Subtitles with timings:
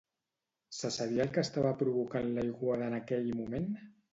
[0.77, 3.73] Se sabia el que estava provocant l'aiguada en aquell moment?